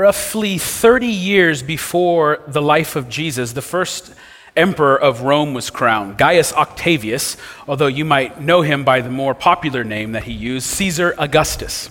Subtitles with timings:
[0.00, 4.14] roughly 30 years before the life of Jesus, the first
[4.56, 7.36] emperor of Rome was crowned, Gaius Octavius,
[7.68, 11.90] although you might know him by the more popular name that he used, Caesar Augustus.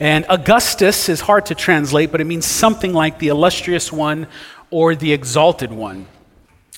[0.00, 4.26] And Augustus is hard to translate, but it means something like the illustrious one
[4.70, 6.06] or the exalted one.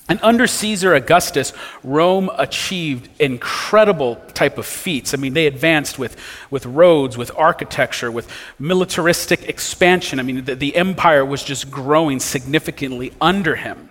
[0.09, 1.51] And under Caesar Augustus,
[1.83, 5.13] Rome achieved incredible type of feats.
[5.13, 6.15] I mean, they advanced with,
[6.49, 10.19] with roads, with architecture, with militaristic expansion.
[10.19, 13.89] I mean, the, the empire was just growing significantly under him.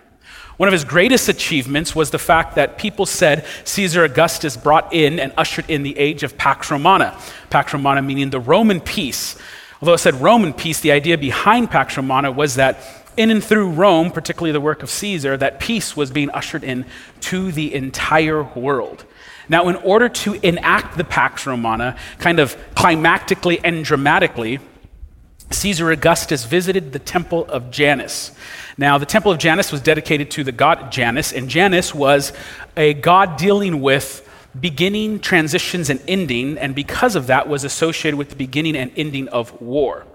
[0.57, 5.19] One of his greatest achievements was the fact that people said Caesar Augustus brought in
[5.19, 7.15] and ushered in the age of Pax Romana.
[7.51, 9.37] Pax Romana meaning the Roman peace.
[9.81, 13.71] Although it said Roman peace, the idea behind Pax Romana was that in and through
[13.71, 16.85] Rome, particularly the work of Caesar, that peace was being ushered in
[17.21, 19.05] to the entire world.
[19.49, 24.59] Now, in order to enact the Pax Romana, kind of climactically and dramatically,
[25.51, 28.31] Caesar Augustus visited the temple of Janus.
[28.77, 32.33] Now, the temple of Janus was dedicated to the god Janus, and Janus was
[32.75, 34.23] a god dealing with
[34.59, 39.27] beginning, transitions, and ending, and because of that, was associated with the beginning and ending
[39.29, 40.05] of war.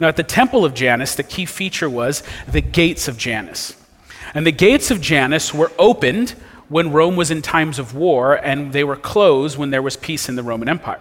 [0.00, 3.74] Now, at the temple of Janus, the key feature was the gates of Janus.
[4.34, 6.30] And the gates of Janus were opened
[6.68, 10.28] when Rome was in times of war, and they were closed when there was peace
[10.28, 11.00] in the Roman Empire.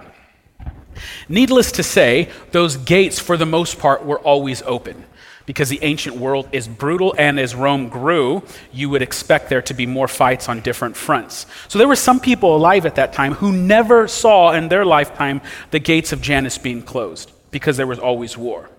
[1.29, 5.05] Needless to say, those gates, for the most part, were always open
[5.45, 9.73] because the ancient world is brutal, and as Rome grew, you would expect there to
[9.73, 11.45] be more fights on different fronts.
[11.69, 15.41] So there were some people alive at that time who never saw in their lifetime
[15.71, 18.69] the gates of Janus being closed because there was always war.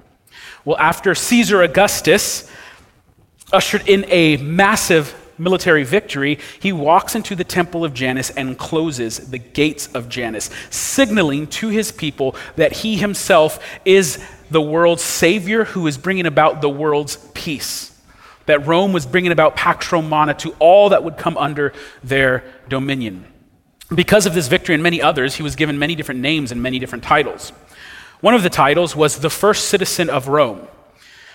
[0.69, 2.47] Well, after Caesar Augustus
[3.51, 9.31] ushered in a massive military victory, he walks into the temple of Janus and closes
[9.31, 15.65] the gates of Janus, signaling to his people that he himself is the world's savior
[15.65, 17.99] who is bringing about the world's peace.
[18.45, 21.73] That Rome was bringing about Pax Romana to all that would come under
[22.05, 23.25] their dominion.
[23.95, 26.79] Because of this victory and many others, he was given many different names and many
[26.79, 27.55] different titles.
[28.21, 30.67] One of the titles was the first citizen of Rome.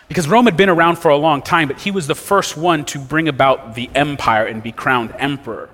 [0.09, 2.83] Because Rome had been around for a long time, but he was the first one
[2.85, 5.69] to bring about the empire and be crowned emperor.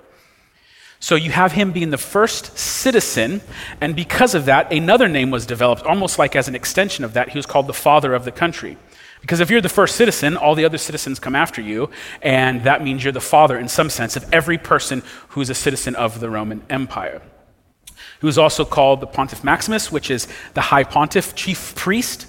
[1.00, 3.42] So you have him being the first citizen,
[3.82, 7.30] and because of that, another name was developed, almost like as an extension of that.
[7.30, 8.78] He was called the father of the country.
[9.22, 11.90] Because if you're the first citizen, all the other citizens come after you,
[12.22, 15.96] and that means you're the father, in some sense, of every person who's a citizen
[15.96, 17.22] of the Roman Empire.
[18.20, 22.28] He was also called the Pontiff Maximus, which is the high pontiff, chief priest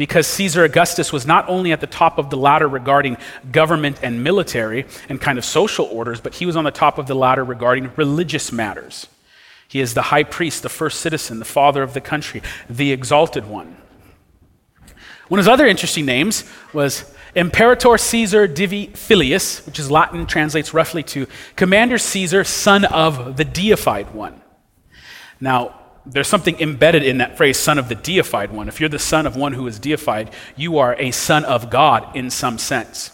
[0.00, 3.18] because Caesar Augustus was not only at the top of the ladder regarding
[3.52, 7.06] government and military and kind of social orders, but he was on the top of
[7.06, 9.08] the ladder regarding religious matters.
[9.68, 13.46] He is the high priest, the first citizen, the father of the country, the exalted
[13.46, 13.76] one.
[15.28, 20.72] One of his other interesting names was Imperator Caesar Divi Filius, which is Latin, translates
[20.72, 21.26] roughly to
[21.56, 24.40] Commander Caesar, son of the deified one.
[25.40, 25.74] Now,
[26.06, 28.68] there's something embedded in that phrase, son of the deified one.
[28.68, 32.16] If you're the son of one who is deified, you are a son of God
[32.16, 33.10] in some sense.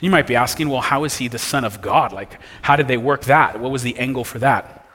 [0.00, 2.12] You might be asking, well, how is he the son of God?
[2.12, 3.60] Like, how did they work that?
[3.60, 4.86] What was the angle for that?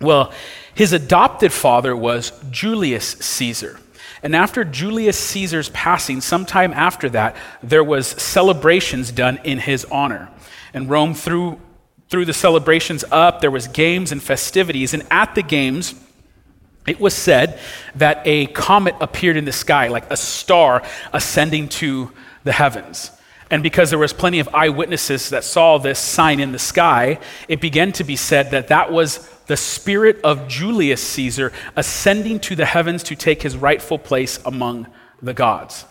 [0.00, 0.32] Well,
[0.74, 3.78] his adopted father was Julius Caesar.
[4.22, 10.28] And after Julius Caesar's passing, sometime after that, there was celebrations done in his honor.
[10.72, 11.60] And Rome threw,
[12.12, 13.40] threw the celebrations up.
[13.40, 14.92] There was games and festivities.
[14.92, 15.94] And at the games,
[16.86, 17.58] it was said
[17.94, 20.82] that a comet appeared in the sky, like a star
[21.14, 22.12] ascending to
[22.44, 23.10] the heavens.
[23.50, 27.18] And because there was plenty of eyewitnesses that saw this sign in the sky,
[27.48, 32.54] it began to be said that that was the spirit of Julius Caesar ascending to
[32.54, 34.86] the heavens to take his rightful place among
[35.22, 35.86] the gods.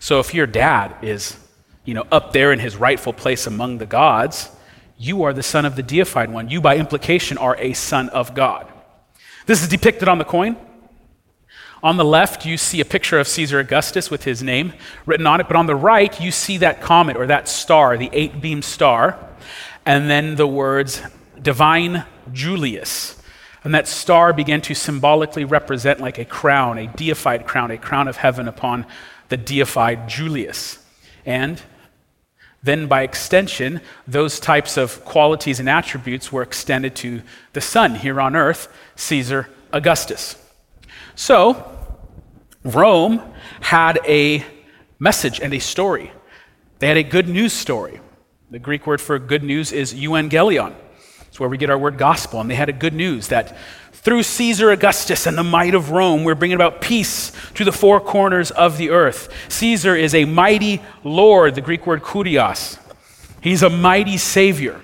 [0.00, 1.38] So if your dad is,
[1.86, 4.50] you know, up there in his rightful place among the gods,
[5.00, 6.50] you are the son of the deified one.
[6.50, 8.70] You by implication are a son of God.
[9.46, 10.58] This is depicted on the coin.
[11.82, 14.74] On the left, you see a picture of Caesar Augustus with his name
[15.06, 18.10] written on it, but on the right, you see that comet or that star, the
[18.12, 19.18] eight beam star,
[19.86, 21.00] and then the words
[21.40, 23.22] Divine Julius.
[23.64, 28.06] And that star began to symbolically represent like a crown, a deified crown, a crown
[28.06, 28.84] of heaven upon
[29.30, 30.78] the deified Julius.
[31.24, 31.62] And
[32.62, 37.22] then, by extension, those types of qualities and attributes were extended to
[37.54, 40.36] the Son here on earth, Caesar Augustus.
[41.14, 41.76] So,
[42.62, 43.22] Rome
[43.60, 44.44] had a
[44.98, 46.12] message and a story.
[46.80, 48.00] They had a good news story.
[48.50, 50.74] The Greek word for good news is euangelion.
[51.28, 52.40] It's where we get our word gospel.
[52.40, 53.56] And they had a good news that
[54.02, 58.00] through Caesar Augustus and the might of Rome, we're bringing about peace to the four
[58.00, 59.28] corners of the earth.
[59.48, 62.78] Caesar is a mighty Lord, the Greek word kurios.
[63.42, 64.80] He's a mighty Savior.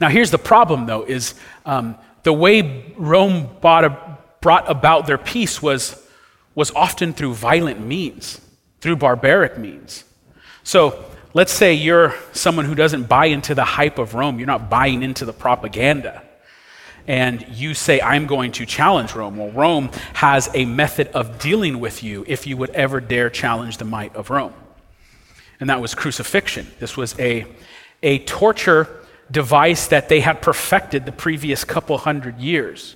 [0.00, 1.34] Now, here's the problem, though, is
[1.66, 6.00] um, the way Rome brought, brought about their peace was,
[6.54, 8.40] was often through violent means,
[8.80, 10.04] through barbaric means.
[10.62, 11.04] So,
[11.34, 15.02] let's say you're someone who doesn't buy into the hype of Rome, you're not buying
[15.02, 16.22] into the propaganda.
[17.08, 19.38] And you say, I'm going to challenge Rome.
[19.38, 23.78] Well, Rome has a method of dealing with you if you would ever dare challenge
[23.78, 24.54] the might of Rome.
[25.58, 26.66] And that was crucifixion.
[26.78, 27.46] This was a,
[28.02, 28.88] a torture
[29.30, 32.94] device that they had perfected the previous couple hundred years.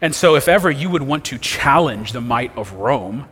[0.00, 3.28] And so, if ever you would want to challenge the might of Rome,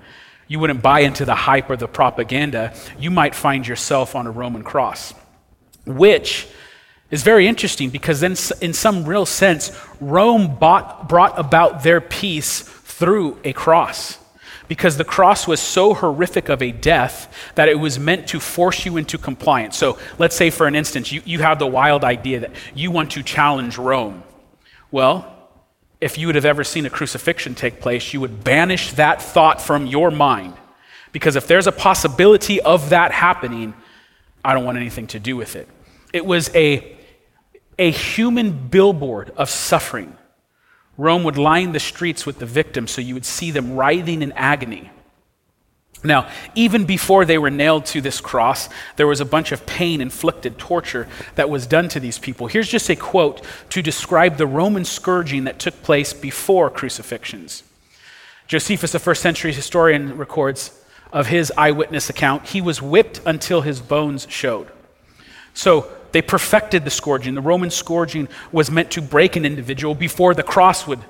[0.48, 4.30] you wouldn't buy into the hype or the propaganda, you might find yourself on a
[4.30, 5.12] Roman cross,
[5.84, 6.46] which
[7.12, 9.70] is very interesting because then, in some real sense,
[10.00, 14.18] Rome bought, brought about their peace through a cross
[14.66, 18.86] because the cross was so horrific of a death that it was meant to force
[18.86, 19.76] you into compliance.
[19.76, 23.10] So let's say, for an instance, you, you have the wild idea that you want
[23.12, 24.22] to challenge Rome.
[24.90, 25.28] Well,
[26.00, 29.60] if you would have ever seen a crucifixion take place, you would banish that thought
[29.60, 30.54] from your mind.
[31.12, 33.74] Because if there's a possibility of that happening,
[34.42, 35.68] I don't want anything to do with it.
[36.12, 36.96] It was a,
[37.78, 40.16] a human billboard of suffering
[40.98, 44.32] Rome would line the streets with the victims so you would see them writhing in
[44.32, 44.90] agony.
[46.04, 50.00] Now, even before they were nailed to this cross, there was a bunch of pain
[50.00, 52.48] inflicted, torture that was done to these people.
[52.48, 57.62] Here's just a quote to describe the Roman scourging that took place before crucifixions.
[58.48, 60.78] Josephus, a first century historian, records
[61.12, 64.68] of his eyewitness account he was whipped until his bones showed.
[65.54, 67.34] So, they perfected the scourging.
[67.34, 71.00] The Roman scourging was meant to break an individual before the cross would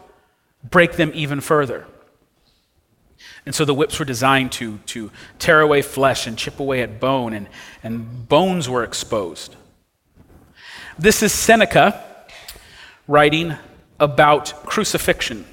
[0.68, 1.86] break them even further.
[3.44, 7.00] And so the whips were designed to, to tear away flesh and chip away at
[7.00, 7.48] bone, and,
[7.82, 9.56] and bones were exposed.
[10.98, 12.04] This is Seneca
[13.08, 13.56] writing
[13.98, 15.44] about crucifixion.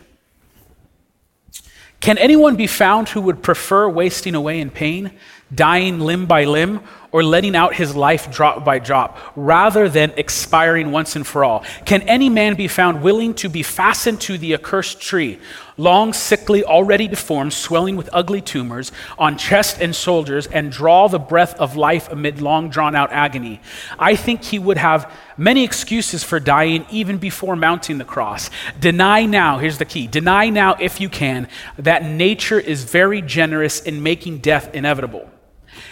[2.00, 5.12] Can anyone be found who would prefer wasting away in pain,
[5.54, 10.92] dying limb by limb, or letting out his life drop by drop, rather than expiring
[10.92, 11.64] once and for all?
[11.86, 15.40] Can any man be found willing to be fastened to the accursed tree,
[15.78, 21.20] long, sickly, already deformed, swelling with ugly tumors, on chest and shoulders, and draw the
[21.20, 23.62] breath of life amid long drawn out agony?
[23.98, 28.50] I think he would have many excuses for dying even before mounting the cross.
[28.80, 31.48] Deny now, here's the key deny now, if you can,
[31.78, 35.30] that nature is very generous in making death inevitable.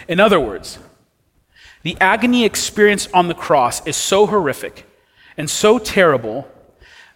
[0.06, 0.78] In other words,
[1.82, 4.86] the agony experienced on the cross is so horrific
[5.36, 6.48] and so terrible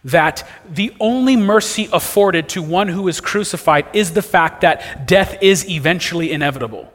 [0.05, 5.39] that the only mercy afforded to one who is crucified is the fact that death
[5.41, 6.93] is eventually inevitable.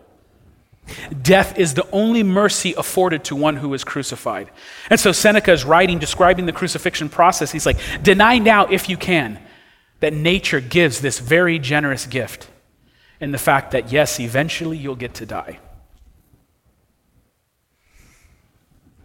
[1.21, 4.49] Death is the only mercy afforded to one who is crucified.
[4.89, 7.51] And so Seneca is writing, describing the crucifixion process.
[7.51, 9.39] He's like, Deny now, if you can,
[9.99, 12.49] that nature gives this very generous gift
[13.19, 15.59] in the fact that, yes, eventually you'll get to die.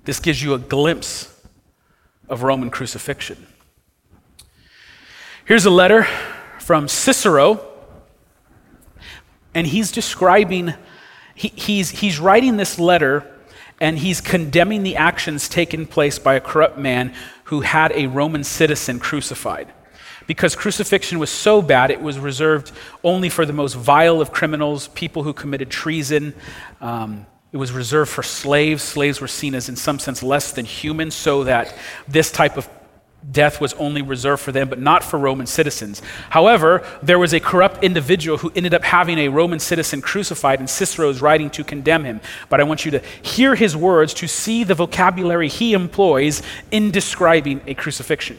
[0.04, 1.32] This gives you a glimpse
[2.28, 3.46] of Roman crucifixion.
[5.44, 6.06] Here's a letter
[6.58, 7.60] from Cicero,
[9.54, 10.74] and he's describing,
[11.34, 13.26] he, he's, he's writing this letter
[13.80, 17.12] and he's condemning the actions taken place by a corrupt man
[17.44, 19.72] who had a Roman citizen crucified.
[20.28, 22.70] Because crucifixion was so bad, it was reserved
[23.02, 26.32] only for the most vile of criminals, people who committed treason,
[26.80, 28.82] um, it was reserved for slaves.
[28.82, 31.74] Slaves were seen as, in some sense, less than human, so that
[32.08, 32.68] this type of
[33.30, 36.02] death was only reserved for them, but not for Roman citizens.
[36.30, 40.68] However, there was a corrupt individual who ended up having a Roman citizen crucified, and
[40.68, 42.20] Cicero is writing to condemn him.
[42.48, 46.90] But I want you to hear his words to see the vocabulary he employs in
[46.90, 48.38] describing a crucifixion.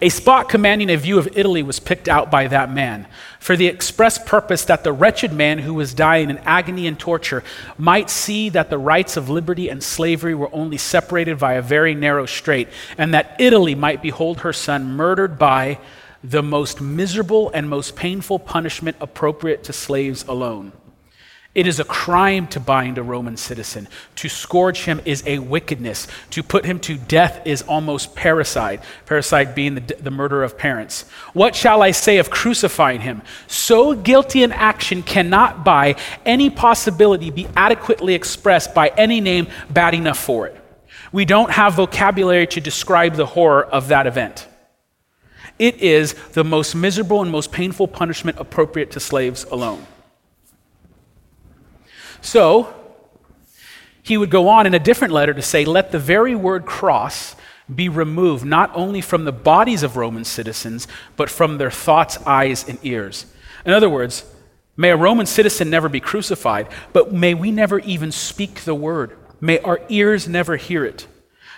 [0.00, 3.06] A spot commanding a view of Italy was picked out by that man
[3.38, 7.42] for the express purpose that the wretched man who was dying in agony and torture
[7.78, 11.94] might see that the rights of liberty and slavery were only separated by a very
[11.94, 12.68] narrow strait,
[12.98, 15.78] and that Italy might behold her son murdered by
[16.22, 20.72] the most miserable and most painful punishment appropriate to slaves alone.
[21.52, 23.88] It is a crime to bind a Roman citizen.
[24.16, 26.06] To scourge him is a wickedness.
[26.30, 31.08] To put him to death is almost parricide, parricide being the, the murder of parents.
[31.32, 33.22] What shall I say of crucifying him?
[33.48, 39.94] So guilty an action cannot by any possibility be adequately expressed by any name bad
[39.94, 40.56] enough for it.
[41.10, 44.46] We don't have vocabulary to describe the horror of that event.
[45.58, 49.84] It is the most miserable and most painful punishment appropriate to slaves alone.
[52.20, 52.74] So,
[54.02, 57.36] he would go on in a different letter to say, Let the very word cross
[57.72, 62.68] be removed not only from the bodies of Roman citizens, but from their thoughts, eyes,
[62.68, 63.26] and ears.
[63.64, 64.24] In other words,
[64.76, 69.16] may a Roman citizen never be crucified, but may we never even speak the word.
[69.40, 71.06] May our ears never hear it.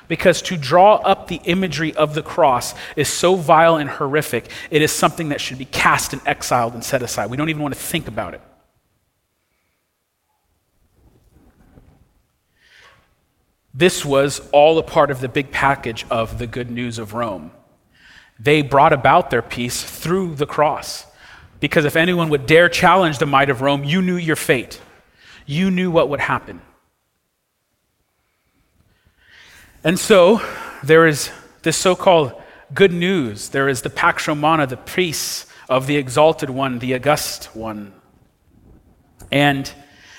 [0.08, 4.82] Because to draw up the imagery of the cross is so vile and horrific, it
[4.82, 7.30] is something that should be cast and exiled and set aside.
[7.30, 8.42] We don't even want to think about it.
[13.74, 17.52] This was all a part of the big package of the good news of Rome.
[18.38, 21.06] They brought about their peace through the cross.
[21.60, 24.80] Because if anyone would dare challenge the might of Rome, you knew your fate.
[25.46, 26.60] You knew what would happen.
[29.84, 30.42] And so
[30.82, 31.30] there is
[31.62, 32.32] this so called
[32.74, 33.50] good news.
[33.50, 37.92] There is the Pax Romana, the priests of the exalted one, the august one.
[39.30, 39.72] And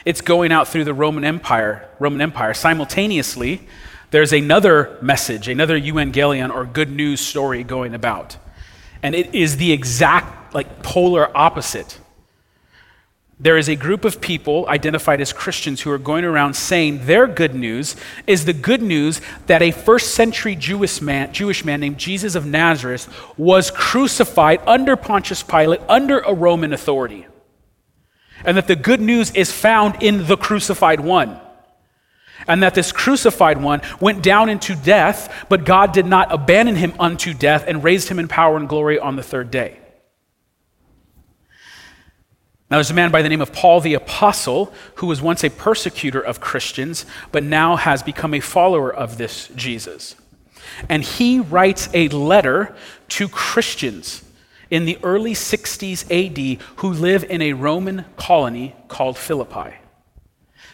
[0.06, 2.54] it's going out through the Roman Empire, Roman Empire.
[2.54, 3.68] Simultaneously,
[4.12, 8.38] there's another message, another evangelion or good news story going about.
[9.02, 12.00] And it is the exact like polar opposite.
[13.40, 17.28] There is a group of people identified as Christians who are going around saying their
[17.28, 17.96] good news
[18.28, 22.46] is the good news that a first century Jewish man, Jewish man named Jesus of
[22.46, 27.26] Nazareth was crucified under Pontius Pilate under a Roman authority
[28.46, 31.40] and that the good news is found in the crucified one.
[32.48, 36.94] And that this crucified one went down into death, but God did not abandon him
[37.00, 39.80] unto death and raised him in power and glory on the third day.
[42.70, 45.50] Now, there's a man by the name of Paul the Apostle who was once a
[45.52, 50.16] persecutor of Christians, but now has become a follower of this Jesus.
[50.90, 52.76] And he writes a letter
[53.10, 54.24] to Christians
[54.74, 59.76] in the early 60s AD who live in a Roman colony called Philippi.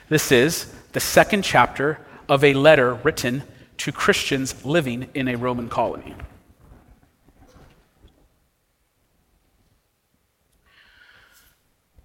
[0.07, 3.43] This is the second chapter of a letter written
[3.75, 6.15] to Christians living in a Roman colony.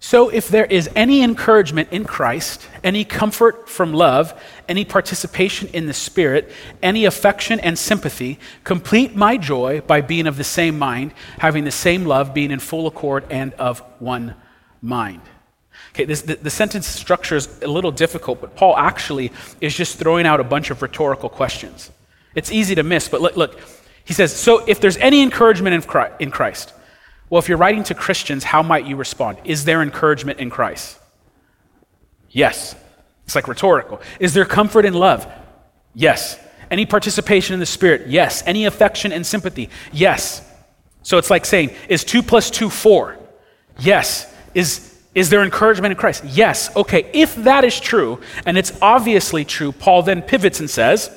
[0.07, 5.87] So, if there is any encouragement in Christ, any comfort from love, any participation in
[5.87, 6.51] the Spirit,
[6.83, 11.71] any affection and sympathy, complete my joy by being of the same mind, having the
[11.71, 14.35] same love, being in full accord and of one
[14.79, 15.21] mind.
[15.89, 19.97] Okay, this, the, the sentence structure is a little difficult, but Paul actually is just
[19.97, 21.89] throwing out a bunch of rhetorical questions.
[22.35, 23.59] It's easy to miss, but look, look
[24.03, 25.83] he says, So if there's any encouragement
[26.19, 26.73] in Christ,
[27.29, 29.39] well, if you're writing to Christians, how might you respond?
[29.43, 30.99] Is there encouragement in Christ?
[32.29, 32.75] Yes.
[33.25, 34.01] It's like rhetorical.
[34.19, 35.27] Is there comfort in love?
[35.93, 36.39] Yes.
[36.69, 38.07] Any participation in the Spirit?
[38.07, 38.43] Yes.
[38.45, 39.69] Any affection and sympathy?
[39.91, 40.47] Yes.
[41.01, 43.17] So it's like saying, is 2 plus 2 4?
[43.79, 44.31] Yes.
[44.53, 46.23] Is, is there encouragement in Christ?
[46.25, 46.75] Yes.
[46.75, 51.09] Okay, if that is true, and it's obviously true, Paul then pivots and says,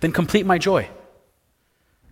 [0.00, 0.88] then complete my joy.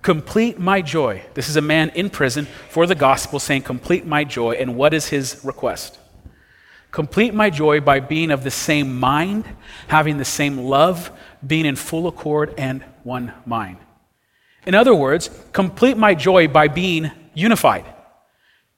[0.08, 1.22] Complete my joy.
[1.34, 4.52] This is a man in prison for the gospel saying, Complete my joy.
[4.52, 5.98] And what is his request?
[6.90, 9.44] Complete my joy by being of the same mind,
[9.88, 11.10] having the same love,
[11.46, 13.76] being in full accord and one mind.
[14.64, 17.84] In other words, complete my joy by being unified.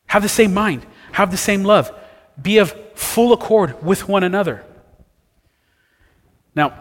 [0.06, 1.96] Have the same mind, have the same love,
[2.42, 4.64] be of full accord with one another.
[6.56, 6.76] Now,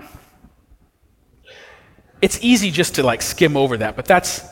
[2.21, 4.43] it's easy just to like skim over that, but that's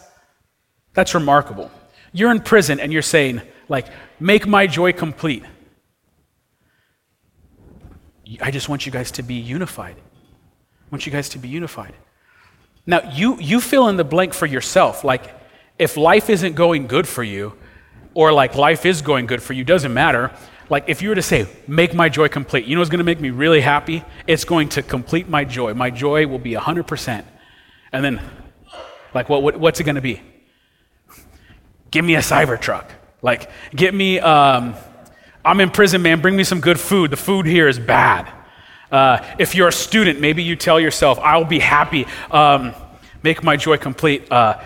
[0.94, 1.70] that's remarkable.
[2.12, 3.86] You're in prison and you're saying, like,
[4.20, 5.44] make my joy complete.
[8.42, 9.96] I just want you guys to be unified.
[9.96, 11.94] I want you guys to be unified.
[12.88, 15.04] Now, you, you fill in the blank for yourself.
[15.04, 15.36] Like,
[15.78, 17.54] if life isn't going good for you,
[18.14, 20.32] or like life is going good for you, doesn't matter.
[20.70, 23.04] Like, if you were to say, make my joy complete, you know what's going to
[23.04, 24.04] make me really happy?
[24.26, 25.76] It's going to complete my joy.
[25.76, 27.24] My joy will be 100%.
[27.92, 28.22] And then,
[29.14, 30.22] like, what, what what's it going to be?
[31.92, 32.86] Give me a Cybertruck.
[33.22, 34.76] Like, get me, um,
[35.44, 37.12] I'm in prison, man, bring me some good food.
[37.12, 38.32] The food here is bad.
[38.92, 42.74] Uh, if you're a student, maybe you tell yourself, I'll be happy, um,
[43.24, 44.32] make my joy complete.
[44.32, 44.62] Uh,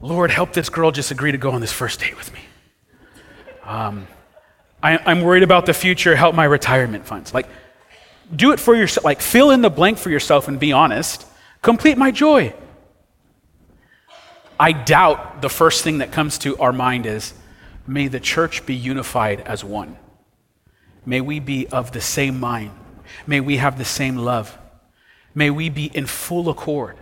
[0.00, 2.40] Lord, help this girl just agree to go on this first date with me.
[3.64, 4.06] Um,
[4.82, 7.32] I, I'm worried about the future, help my retirement funds.
[7.32, 7.48] Like,
[8.34, 9.04] do it for yourself.
[9.04, 11.26] Like, fill in the blank for yourself and be honest.
[11.66, 12.54] Complete my joy.
[14.58, 17.34] I doubt the first thing that comes to our mind is
[17.88, 19.96] may the church be unified as one.
[21.04, 22.70] May we be of the same mind.
[23.26, 24.56] May we have the same love.
[25.34, 26.96] may we be in full accord.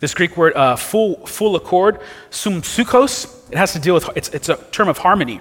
[0.00, 4.50] This Greek word, uh, full, full accord, sumsukos, it has to deal with, it's, it's
[4.50, 5.40] a term of harmony.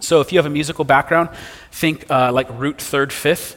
[0.00, 1.30] So if you have a musical background,
[1.72, 3.56] think uh, like root, third, fifth.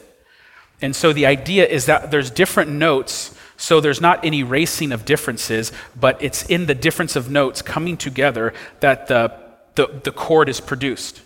[0.81, 5.05] And so the idea is that there's different notes, so there's not any racing of
[5.05, 9.31] differences, but it's in the difference of notes coming together that the,
[9.75, 11.21] the, the chord is produced.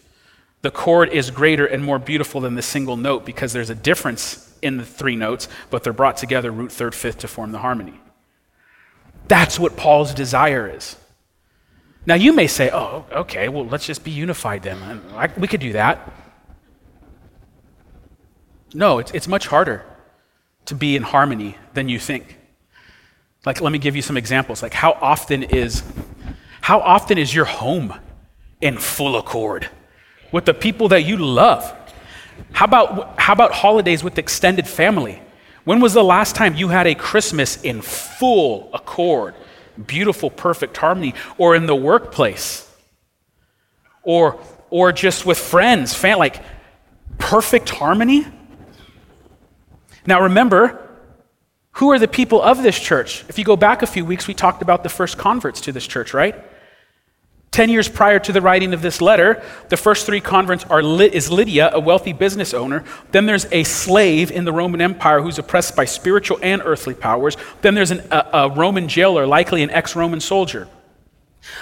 [0.61, 4.55] The chord is greater and more beautiful than the single note because there's a difference
[4.61, 7.99] in the three notes, but they're brought together, root, third, fifth, to form the harmony.
[9.27, 10.95] That's what Paul's desire is.
[12.05, 15.01] Now, you may say, oh, okay, well, let's just be unified then.
[15.15, 16.13] I, we could do that.
[18.75, 19.83] No, it's, it's much harder
[20.67, 22.37] to be in harmony than you think.
[23.45, 24.61] Like, let me give you some examples.
[24.61, 25.83] Like, how often is,
[26.61, 27.93] how often is your home
[28.61, 29.69] in full accord
[30.31, 31.73] with the people that you love?
[32.51, 35.21] How about, how about holidays with extended family?
[35.63, 39.35] When was the last time you had a Christmas in full accord,
[39.85, 42.69] beautiful, perfect harmony, or in the workplace?
[44.03, 46.41] Or, or just with friends, like
[47.17, 48.25] perfect harmony?
[50.07, 50.83] Now remember,
[51.73, 53.23] who are the people of this church?
[53.29, 55.85] If you go back a few weeks, we talked about the first converts to this
[55.85, 56.33] church, right?
[57.51, 61.29] Ten years prior to the writing of this letter, the first three converts are is
[61.29, 62.83] Lydia, a wealthy business owner.
[63.11, 67.35] Then there's a slave in the Roman Empire who's oppressed by spiritual and earthly powers.
[67.61, 70.67] Then there's an, a, a, Roman jailer, likely an ex-Roman soldier.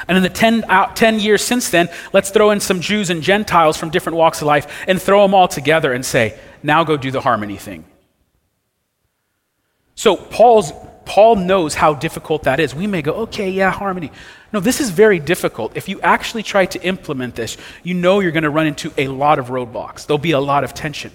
[0.08, 3.22] And in the ten, uh, 10 years since then, let's throw in some Jews and
[3.22, 6.98] Gentiles from different walks of life and throw them all together and say, now go
[6.98, 7.86] do the harmony thing.
[9.96, 10.72] So Paul's
[11.06, 12.74] Paul knows how difficult that is.
[12.74, 14.12] We may go, okay, yeah, harmony.
[14.52, 15.78] No, this is very difficult.
[15.78, 19.08] If you actually try to implement this, you know you're going to run into a
[19.08, 20.08] lot of roadblocks.
[20.08, 21.12] There'll be a lot of tension.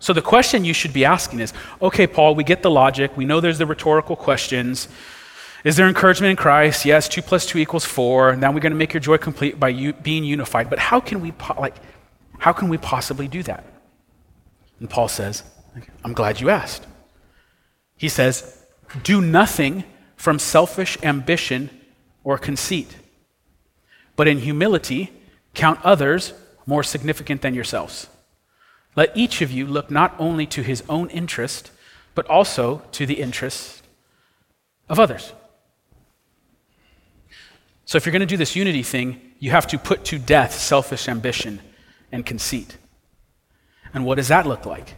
[0.00, 3.16] So the question you should be asking is okay, Paul, we get the logic.
[3.16, 4.88] We know there's the rhetorical questions.
[5.62, 6.84] Is there encouragement in Christ?
[6.84, 8.36] Yes, 2 plus 2 equals 4.
[8.36, 10.68] Now we're going to make your joy complete by you being unified.
[10.68, 11.76] But how can we, like,
[12.38, 13.64] how can we possibly do that?
[14.78, 15.42] And Paul says,
[16.04, 16.86] I'm glad you asked.
[17.96, 18.64] He says,
[19.02, 19.84] do nothing
[20.16, 21.70] from selfish ambition
[22.22, 22.96] or conceit,
[24.16, 25.12] but in humility
[25.54, 26.32] count others
[26.66, 28.08] more significant than yourselves.
[28.96, 31.70] Let each of you look not only to his own interest,
[32.14, 33.82] but also to the interest
[34.88, 35.32] of others.
[37.86, 40.54] So, if you're going to do this unity thing, you have to put to death
[40.54, 41.60] selfish ambition
[42.10, 42.78] and conceit.
[43.92, 44.94] And what does that look like?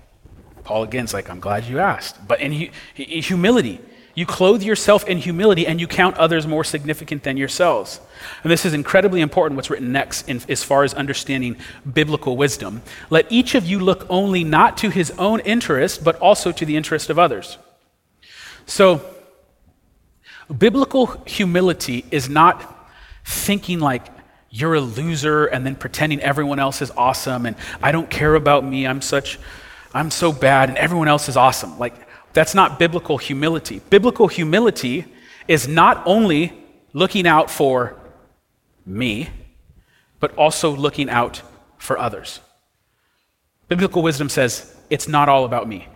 [0.66, 2.26] Paul again again's like, I'm glad you asked.
[2.26, 3.80] But in hu- humility,
[4.16, 8.00] you clothe yourself in humility and you count others more significant than yourselves.
[8.42, 11.56] And this is incredibly important, what's written next, in, as far as understanding
[11.90, 12.82] biblical wisdom.
[13.10, 16.76] Let each of you look only not to his own interest, but also to the
[16.76, 17.58] interest of others.
[18.66, 19.02] So,
[20.58, 22.90] biblical humility is not
[23.24, 24.04] thinking like,
[24.50, 28.64] you're a loser and then pretending everyone else is awesome and I don't care about
[28.64, 29.38] me, I'm such
[29.96, 31.78] I'm so bad and everyone else is awesome.
[31.78, 31.94] Like,
[32.34, 33.80] that's not biblical humility.
[33.88, 35.06] Biblical humility
[35.48, 36.52] is not only
[36.92, 37.98] looking out for
[38.84, 39.30] me,
[40.20, 41.40] but also looking out
[41.78, 42.40] for others.
[43.68, 45.88] Biblical wisdom says it's not all about me.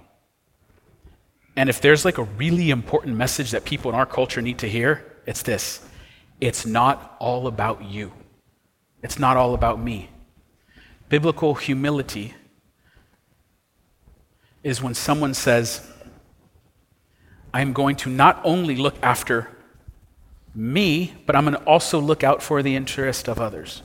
[1.54, 4.68] And if there's like a really important message that people in our culture need to
[4.68, 5.86] hear, it's this
[6.40, 8.12] it's not all about you,
[9.02, 10.08] it's not all about me.
[11.10, 12.34] Biblical humility
[14.62, 15.86] is when someone says,
[17.52, 19.48] I am going to not only look after
[20.54, 23.82] me, but I'm going to also look out for the interest of others.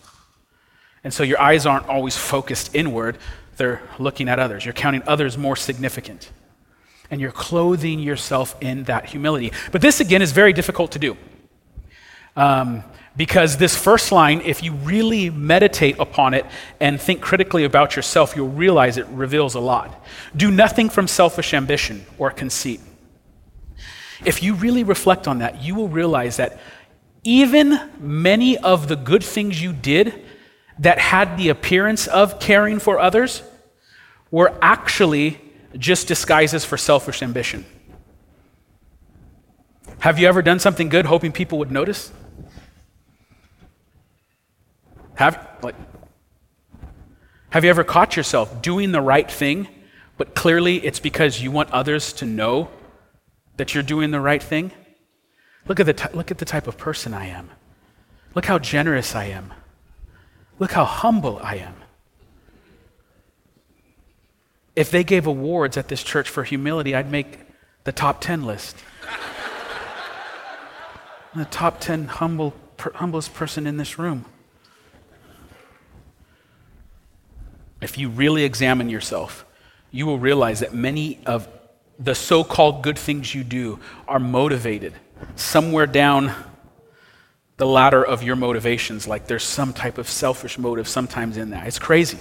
[1.04, 3.18] And so your eyes aren't always focused inward,
[3.58, 4.66] they're looking at others.
[4.66, 6.32] You're counting others more significant.
[7.10, 9.52] And you're clothing yourself in that humility.
[9.72, 11.18] But this, again, is very difficult to do.
[12.36, 12.84] Um,
[13.18, 16.46] because this first line, if you really meditate upon it
[16.80, 20.04] and think critically about yourself, you'll realize it reveals a lot.
[20.36, 22.82] Do nothing from selfish ambition or conceit.
[24.26, 26.60] If you really reflect on that, you will realize that
[27.24, 30.26] even many of the good things you did
[30.80, 33.42] that had the appearance of caring for others
[34.30, 35.40] were actually
[35.78, 37.66] just disguises for selfish ambition.
[40.00, 42.12] Have you ever done something good hoping people would notice?
[45.16, 45.76] Have, like,
[47.50, 49.68] have you ever caught yourself doing the right thing,
[50.18, 52.70] but clearly it's because you want others to know
[53.58, 54.72] that you're doing the right thing?
[55.68, 57.50] Look at the, t- look at the type of person I am.
[58.34, 59.54] Look how generous I am.
[60.60, 61.76] Look how humble I am.
[64.76, 67.40] If they gave awards at this church for humility, I'd make
[67.86, 68.76] the top 10 list.
[71.36, 74.26] the top 10 humble, per, humblest person in this room.
[77.82, 79.46] If you really examine yourself,
[79.92, 81.48] you will realize that many of
[81.98, 84.94] the so called good things you do are motivated
[85.36, 86.34] somewhere down
[87.58, 91.68] the ladder of your motivations, like there's some type of selfish motive sometimes in that.
[91.68, 92.20] It's crazy.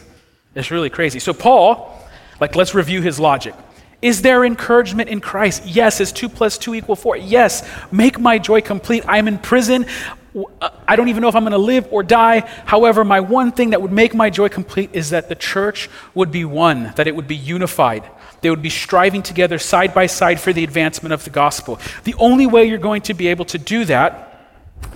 [0.55, 1.19] It's really crazy.
[1.19, 2.01] So, Paul,
[2.41, 3.55] like, let's review his logic.
[4.01, 5.67] Is there encouragement in Christ?
[5.67, 6.01] Yes.
[6.01, 7.17] Is two plus two equal four?
[7.17, 7.69] Yes.
[7.91, 9.03] Make my joy complete.
[9.09, 9.87] I'm in prison.
[10.35, 12.41] Uh, I don't even know if I'm going to live or die.
[12.67, 16.33] However, my one thing that would make my joy complete is that the church would
[16.33, 18.09] be one, that it would be unified.
[18.41, 21.79] They would be striving together side by side for the advancement of the gospel.
[22.03, 24.31] The only way you're going to be able to do that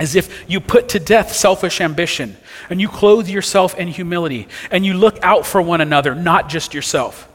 [0.01, 2.37] is if you put to death selfish ambition
[2.69, 6.75] and you clothe yourself in humility and you look out for one another, not just
[6.75, 7.29] yourself.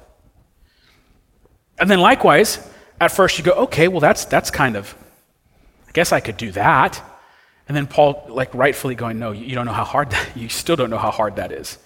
[1.79, 2.59] And then likewise,
[3.01, 4.95] at first you go, okay, well, that's, that's kind of,
[5.87, 7.01] I guess I could do that.
[7.67, 10.75] And then Paul, like, rightfully going, no, you don't know how hard that, you still
[10.75, 11.77] don't know how hard that is.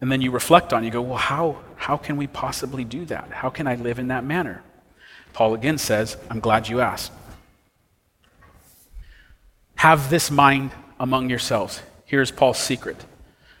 [0.00, 3.30] And then you reflect on, you go, well, how, how can we possibly do that?
[3.30, 4.62] How can I live in that manner?
[5.32, 7.12] Paul again says, I'm glad you asked.
[9.76, 11.82] Have this mind among yourselves.
[12.04, 13.04] Here's Paul's secret.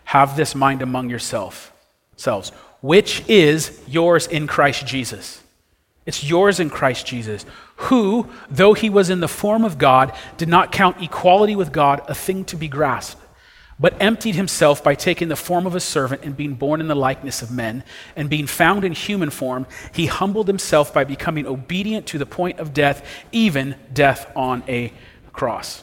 [0.04, 1.72] Have this mind among yourself,
[2.16, 2.50] selves,
[2.80, 5.42] which is yours in Christ Jesus.
[6.06, 7.44] It's yours in Christ Jesus,
[7.76, 12.00] who, though he was in the form of God, did not count equality with God
[12.06, 13.20] a thing to be grasped,
[13.78, 16.94] but emptied himself by taking the form of a servant and being born in the
[16.94, 17.82] likeness of men,
[18.14, 22.60] and being found in human form, he humbled himself by becoming obedient to the point
[22.60, 24.92] of death, even death on a
[25.32, 25.82] cross.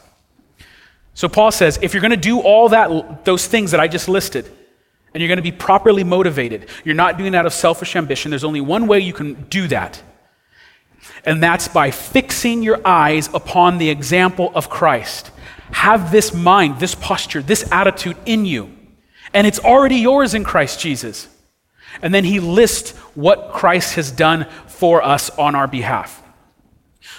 [1.13, 4.07] So Paul says, if you're going to do all that those things that I just
[4.07, 4.49] listed,
[5.13, 6.69] and you're going to be properly motivated.
[6.83, 8.31] You're not doing that out of selfish ambition.
[8.31, 10.01] There's only one way you can do that,
[11.25, 15.31] and that's by fixing your eyes upon the example of Christ.
[15.71, 18.75] Have this mind, this posture, this attitude in you,
[19.33, 21.27] and it's already yours in Christ Jesus.
[22.01, 26.21] And then he lists what Christ has done for us on our behalf.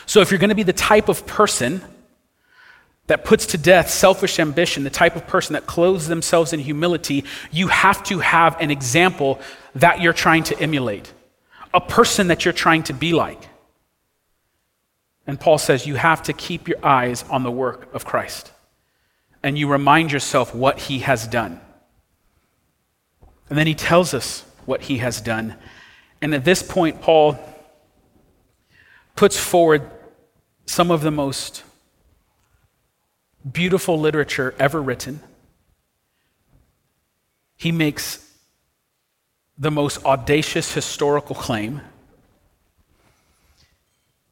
[0.07, 1.83] So if you're going to be the type of person
[3.07, 7.25] that puts to death selfish ambition, the type of person that clothes themselves in humility,
[7.51, 9.41] you have to have an example
[9.75, 11.13] that you're trying to emulate,
[11.73, 13.49] a person that you're trying to be like.
[15.27, 18.53] And Paul says you have to keep your eyes on the work of Christ.
[19.43, 21.61] And you remind yourself what he has done.
[23.49, 25.57] And then he tells us what he has done.
[26.21, 27.39] And at this point, Paul
[29.17, 29.91] puts forward
[30.67, 31.63] some of the most
[33.51, 35.21] beautiful literature ever written.
[37.57, 38.33] He makes
[39.57, 41.83] the most audacious historical claim.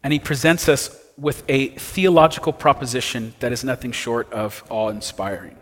[0.03, 5.57] And he presents us with a theological proposition that is nothing short of awe inspiring.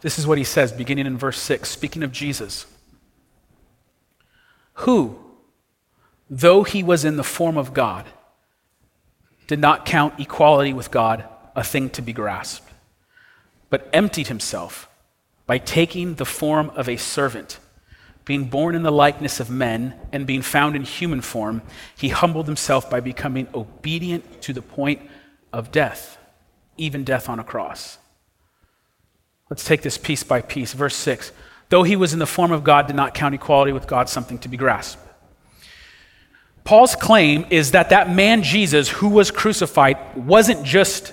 [0.00, 2.66] This is what he says, beginning in verse 6, speaking of Jesus,
[4.74, 5.16] who,
[6.28, 8.06] though he was in the form of God,
[9.46, 11.24] did not count equality with God
[11.54, 12.68] a thing to be grasped,
[13.70, 14.88] but emptied himself
[15.46, 17.58] by taking the form of a servant.
[18.24, 21.62] Being born in the likeness of men and being found in human form,
[21.96, 25.02] he humbled himself by becoming obedient to the point
[25.52, 26.18] of death,
[26.76, 27.98] even death on a cross.
[29.50, 30.72] Let's take this piece by piece.
[30.72, 31.32] Verse 6
[31.68, 34.38] Though he was in the form of God, did not count equality with God something
[34.40, 35.00] to be grasped.
[36.64, 41.12] Paul's claim is that that man Jesus who was crucified wasn't just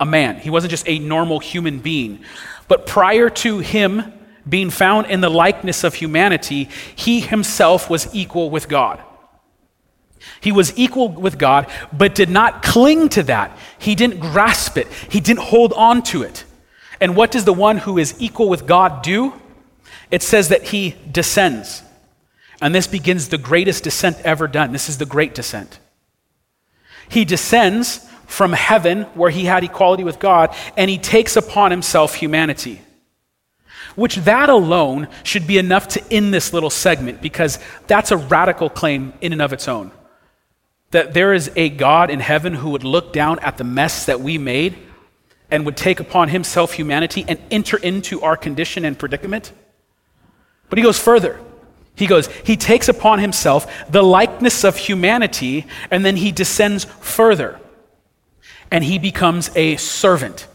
[0.00, 0.36] a man.
[0.36, 2.24] He wasn't just a normal human being.
[2.66, 4.12] But prior to him
[4.48, 9.02] being found in the likeness of humanity, he himself was equal with God.
[10.40, 13.56] He was equal with God, but did not cling to that.
[13.78, 16.44] He didn't grasp it, he didn't hold on to it.
[17.00, 19.32] And what does the one who is equal with God do?
[20.10, 21.82] It says that he descends.
[22.60, 24.72] And this begins the greatest descent ever done.
[24.72, 25.78] This is the great descent.
[27.08, 32.14] He descends from heaven where he had equality with God, and he takes upon himself
[32.14, 32.82] humanity.
[33.96, 38.70] Which that alone should be enough to end this little segment because that's a radical
[38.70, 39.90] claim in and of its own.
[40.90, 44.20] That there is a God in heaven who would look down at the mess that
[44.20, 44.76] we made
[45.50, 49.52] and would take upon himself humanity and enter into our condition and predicament.
[50.68, 51.40] But he goes further.
[51.96, 57.60] He goes, he takes upon himself the likeness of humanity, and then he descends further
[58.70, 60.46] and he becomes a servant.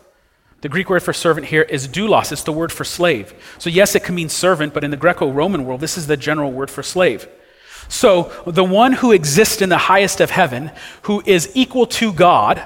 [0.66, 2.32] The Greek word for servant here is doulos.
[2.32, 3.36] It's the word for slave.
[3.60, 6.18] So, yes, it can mean servant, but in the Greco Roman world, this is the
[6.18, 7.28] general word for slave.
[7.88, 10.72] So, the one who exists in the highest of heaven,
[11.04, 12.64] who is equal to God,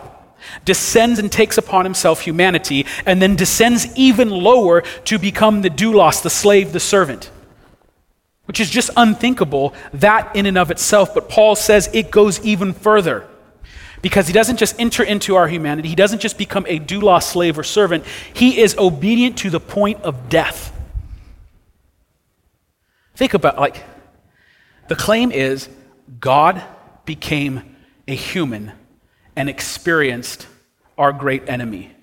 [0.63, 6.21] descends and takes upon himself humanity, and then descends even lower to become the doulos,
[6.21, 7.29] the slave, the servant.
[8.45, 11.13] Which is just unthinkable, that in and of itself.
[11.13, 13.27] But Paul says it goes even further.
[14.01, 17.59] Because he doesn't just enter into our humanity, he doesn't just become a doulos, slave,
[17.59, 20.73] or servant, he is obedient to the point of death.
[23.15, 23.83] Think about, like,
[24.87, 25.67] the claim is
[26.19, 26.63] God
[27.05, 27.75] became
[28.07, 28.71] a human
[29.35, 30.47] and experienced
[30.97, 31.95] our great enemy,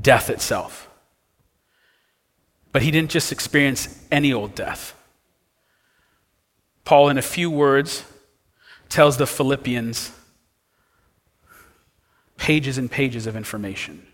[0.00, 0.88] death itself.
[2.72, 4.94] But he didn't just experience any old death.
[6.84, 8.04] Paul, in a few words,
[8.88, 10.12] tells the Philippians
[12.38, 14.06] pages and pages of information.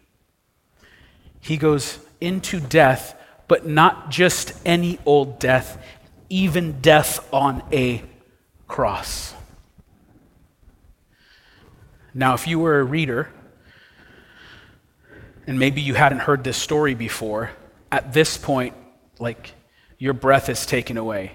[1.41, 3.15] He goes into death,
[3.47, 5.81] but not just any old death,
[6.29, 8.03] even death on a
[8.67, 9.35] cross.
[12.15, 13.29] Now, if you were a reader,
[15.47, 17.51] and maybe you hadn't heard this story before,
[17.93, 18.75] at this point,
[19.19, 19.53] like
[19.99, 21.33] your breath is taken away.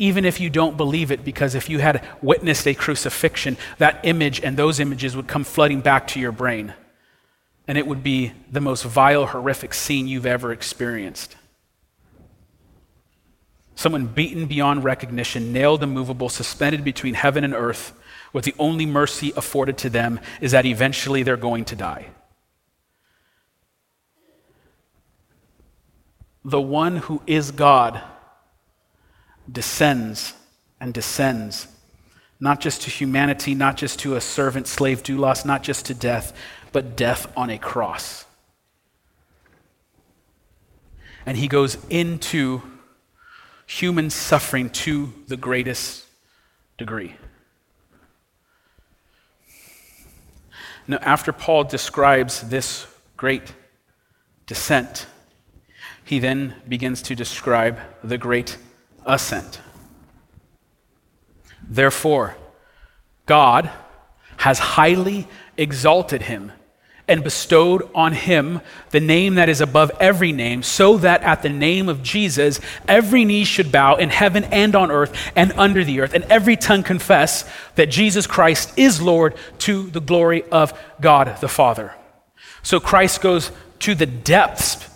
[0.00, 4.40] Even if you don't believe it, because if you had witnessed a crucifixion, that image
[4.40, 6.72] and those images would come flooding back to your brain.
[7.68, 11.36] And it would be the most vile, horrific scene you've ever experienced.
[13.74, 17.92] Someone beaten beyond recognition, nailed immovable, suspended between heaven and earth
[18.32, 22.06] with the only mercy afforded to them is that eventually they're going to die.
[26.42, 28.02] The one who is God
[29.50, 30.34] descends
[30.80, 31.66] and descends,
[32.38, 36.32] not just to humanity, not just to a servant, slave, doulos, not just to death,
[36.72, 38.24] but death on a cross.
[41.26, 42.62] And he goes into
[43.66, 46.06] human suffering to the greatest
[46.78, 47.14] degree.
[50.88, 52.86] Now, after Paul describes this
[53.16, 53.54] great
[54.46, 55.06] descent,
[56.04, 58.56] he then begins to describe the great
[59.06, 59.60] ascent.
[61.62, 62.36] Therefore,
[63.26, 63.70] God
[64.38, 66.52] has highly exalted him
[67.06, 68.60] and bestowed on him
[68.90, 73.24] the name that is above every name, so that at the name of Jesus, every
[73.24, 76.84] knee should bow in heaven and on earth and under the earth, and every tongue
[76.84, 81.94] confess that Jesus Christ is Lord to the glory of God the Father.
[82.62, 84.86] So Christ goes to the depths.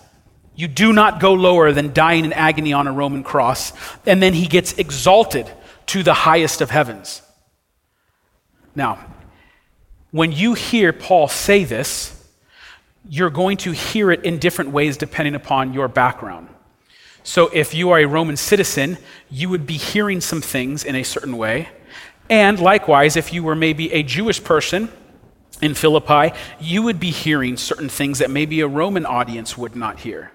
[0.57, 3.73] You do not go lower than dying in agony on a Roman cross.
[4.07, 5.51] And then he gets exalted
[5.87, 7.23] to the highest of heavens.
[8.75, 9.05] Now,
[10.11, 12.11] when you hear Paul say this,
[13.09, 16.49] you're going to hear it in different ways depending upon your background.
[17.23, 18.99] So, if you are a Roman citizen,
[19.31, 21.69] you would be hearing some things in a certain way.
[22.29, 24.91] And likewise, if you were maybe a Jewish person
[25.61, 30.01] in Philippi, you would be hearing certain things that maybe a Roman audience would not
[30.01, 30.33] hear.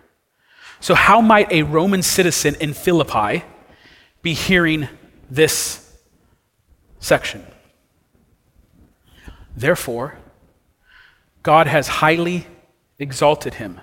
[0.82, 3.44] So, how might a Roman citizen in Philippi
[4.22, 4.88] be hearing
[5.30, 5.98] this
[7.00, 7.46] section?
[9.56, 10.18] Therefore,
[11.44, 12.48] God has highly
[12.98, 13.82] exalted him.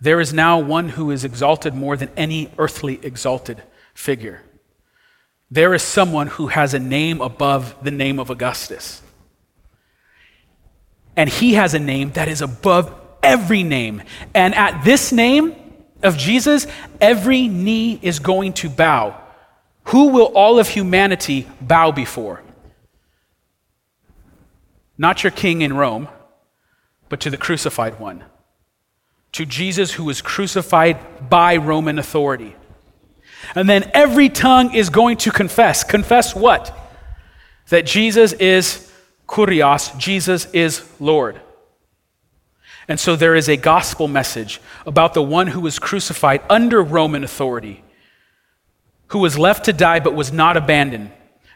[0.00, 4.42] There is now one who is exalted more than any earthly exalted figure.
[5.50, 9.02] There is someone who has a name above the name of Augustus.
[11.16, 14.02] And he has a name that is above every name.
[14.34, 15.54] And at this name
[16.02, 16.66] of Jesus,
[17.00, 19.20] every knee is going to bow.
[19.84, 22.42] Who will all of humanity bow before?
[25.00, 26.08] not your king in Rome,
[27.08, 28.22] but to the crucified one,
[29.32, 32.54] to Jesus who was crucified by Roman authority.
[33.54, 35.84] And then every tongue is going to confess.
[35.84, 36.76] Confess what?
[37.70, 38.92] That Jesus is
[39.26, 41.40] kurios, Jesus is Lord.
[42.90, 47.24] And so there is a gospel message about the one who was crucified under Roman
[47.24, 47.82] authority,
[49.06, 51.12] who was left to die but was not abandoned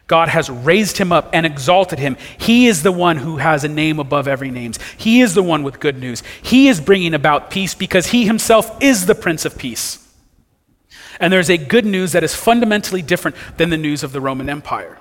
[0.07, 2.17] God has raised him up and exalted him.
[2.37, 4.73] He is the one who has a name above every name.
[4.97, 6.21] He is the one with good news.
[6.43, 10.01] He is bringing about peace because he himself is the Prince of Peace.
[11.19, 14.49] And there's a good news that is fundamentally different than the news of the Roman
[14.49, 14.99] Empire.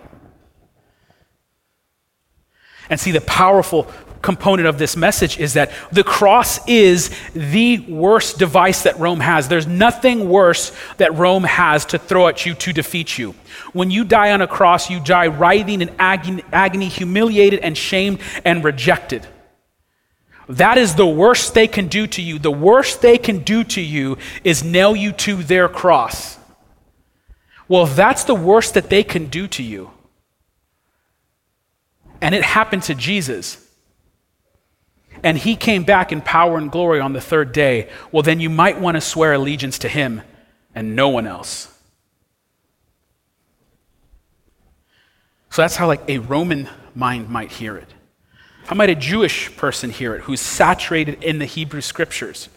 [2.88, 3.90] And see, the powerful
[4.24, 9.46] component of this message is that the cross is the worst device that Rome has.
[9.46, 13.36] There's nothing worse that Rome has to throw at you to defeat you.
[13.72, 18.64] When you die on a cross, you die writhing in agony, humiliated and shamed and
[18.64, 19.26] rejected.
[20.48, 22.38] That is the worst they can do to you.
[22.38, 26.38] The worst they can do to you is nail you to their cross.
[27.66, 29.90] Well, that's the worst that they can do to you,
[32.20, 33.63] and it happened to Jesus,
[35.24, 38.50] and he came back in power and glory on the third day, well, then you
[38.50, 40.20] might want to swear allegiance to him
[40.74, 41.76] and no one else.
[45.48, 47.88] So that's how, like, a Roman mind might hear it.
[48.66, 52.50] How might a Jewish person hear it who's saturated in the Hebrew scriptures?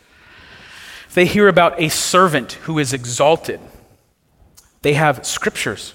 [1.07, 3.61] If they hear about a servant who is exalted,
[4.81, 5.93] they have scriptures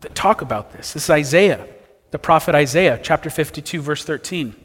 [0.00, 0.92] that talk about this.
[0.92, 1.68] This is Isaiah,
[2.10, 4.56] the prophet Isaiah, chapter 52, verse 13.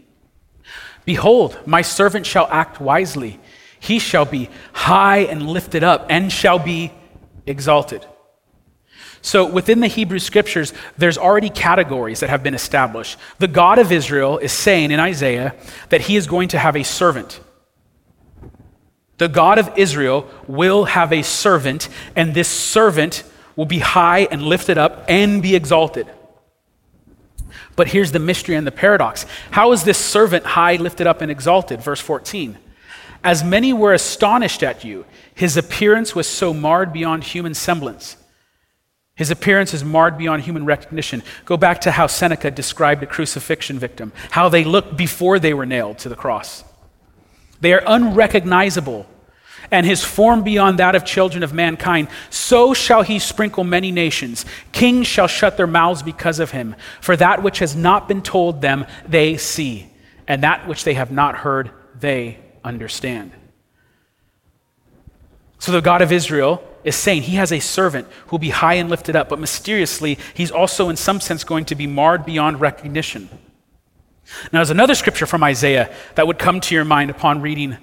[1.06, 3.40] Behold, my servant shall act wisely.
[3.80, 6.94] He shall be high and lifted up and shall be
[7.46, 8.06] exalted.
[9.22, 13.18] So, within the Hebrew scriptures, there's already categories that have been established.
[13.40, 15.56] The God of Israel is saying in Isaiah
[15.90, 17.40] that he is going to have a servant.
[19.20, 23.24] The God of Israel will have a servant, and this servant
[23.56, 26.08] will be high and lifted up and be exalted.
[27.76, 29.26] But here's the mystery and the paradox.
[29.52, 31.82] How is this servant high, lifted up, and exalted?
[31.82, 32.58] Verse 14.
[33.24, 38.18] As many were astonished at you, his appearance was so marred beyond human semblance.
[39.16, 41.24] His appearance is marred beyond human recognition.
[41.46, 45.66] Go back to how Seneca described a crucifixion victim, how they looked before they were
[45.66, 46.64] nailed to the cross.
[47.62, 49.08] They are unrecognizable
[49.72, 54.46] and his form beyond that of children of mankind, so shall he sprinkle many nations.
[54.72, 56.76] Kings shall shut their mouths because of him.
[57.02, 59.88] For that which has not been told them, they see,
[60.28, 63.32] and that which they have not heard, they understand.
[65.60, 68.74] So the God of Israel is saying he has a servant who will be high
[68.74, 72.60] and lifted up, but mysteriously, he's also, in some sense, going to be marred beyond
[72.60, 73.30] recognition.
[74.52, 77.78] Now, there's another scripture from Isaiah that would come to your mind upon reading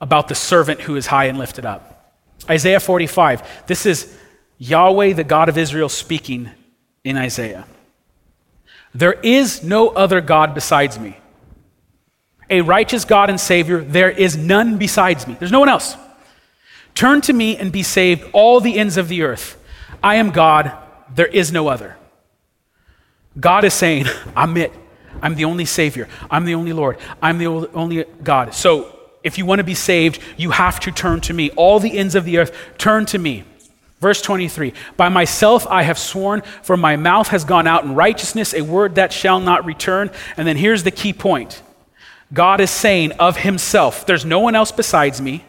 [0.00, 2.14] about the servant who is high and lifted up.
[2.48, 3.66] Isaiah 45.
[3.66, 4.16] This is
[4.58, 6.50] Yahweh, the God of Israel, speaking
[7.04, 7.66] in Isaiah.
[8.94, 11.16] There is no other God besides me.
[12.48, 15.36] A righteous God and Savior, there is none besides me.
[15.38, 15.96] There's no one else.
[16.94, 19.56] Turn to me and be saved, all the ends of the earth.
[20.02, 20.72] I am God,
[21.14, 21.96] there is no other.
[23.38, 24.72] God is saying, I'm it.
[25.22, 26.08] I'm the only Savior.
[26.30, 26.98] I'm the only Lord.
[27.22, 28.54] I'm the only God.
[28.54, 31.50] So if you want to be saved, you have to turn to me.
[31.50, 33.44] All the ends of the earth, turn to me.
[34.00, 38.54] Verse 23 By myself I have sworn, for my mouth has gone out in righteousness,
[38.54, 40.10] a word that shall not return.
[40.36, 41.62] And then here's the key point
[42.32, 45.44] God is saying of himself, There's no one else besides me.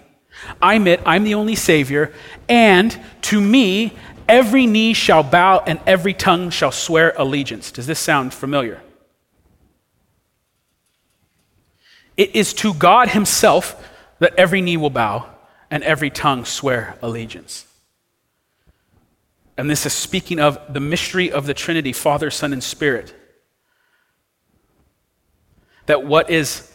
[0.62, 2.14] I'm it, I'm the only Savior.
[2.50, 3.94] And to me,
[4.28, 7.72] every knee shall bow and every tongue shall swear allegiance.
[7.72, 8.82] Does this sound familiar?
[12.22, 13.84] It is to God Himself
[14.20, 15.28] that every knee will bow
[15.72, 17.66] and every tongue swear allegiance.
[19.58, 23.16] And this is speaking of the mystery of the Trinity, Father, Son, and Spirit.
[25.88, 26.72] That what is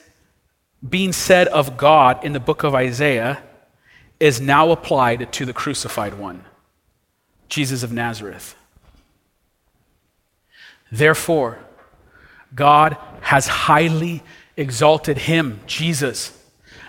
[0.87, 3.41] being said of God in the book of Isaiah
[4.19, 6.45] is now applied to the crucified one,
[7.49, 8.57] Jesus of Nazareth.
[10.91, 11.61] Therefore,
[12.53, 14.25] God has highly
[14.57, 16.33] exalted him, Jesus,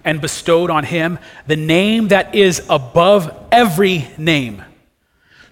[0.04, 4.64] and bestowed on him the name that is above every name,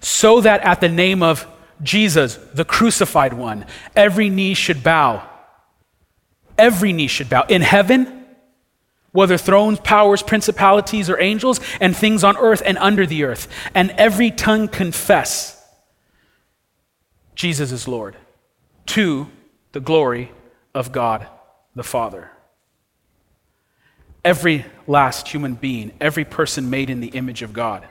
[0.00, 1.46] so that at the name of
[1.82, 5.28] Jesus, the crucified one, every knee should bow.
[6.56, 7.44] Every knee should bow.
[7.48, 8.24] In heaven,
[9.12, 13.90] whether thrones, powers, principalities, or angels, and things on earth and under the earth, and
[13.92, 15.52] every tongue confess
[17.34, 18.16] Jesus is Lord
[18.86, 19.28] to
[19.72, 20.32] the glory
[20.74, 21.26] of God
[21.76, 22.30] the Father.
[24.24, 27.86] Every last human being, every person made in the image of God,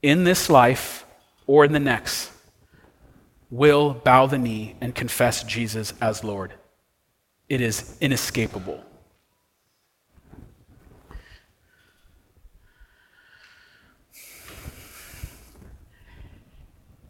[0.00, 1.04] in this life
[1.46, 2.30] or in the next,
[3.50, 6.54] will bow the knee and confess Jesus as Lord.
[7.48, 8.82] It is inescapable.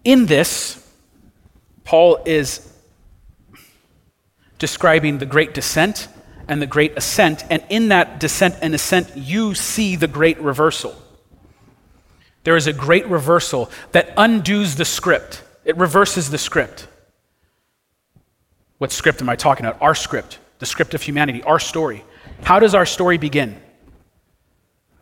[0.02, 0.84] In this,
[1.84, 2.71] Paul is
[4.62, 6.06] describing the great descent
[6.46, 7.44] and the great ascent.
[7.50, 10.94] And in that descent and ascent, you see the great reversal.
[12.44, 16.86] There is a great reversal that undoes the script, it reverses the script.
[18.78, 19.82] What script am I talking about?
[19.82, 22.04] Our script, the script of humanity, our story.
[22.44, 23.60] How does our story begin?